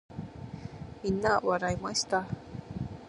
[1.03, 2.25] 皆は笑いました。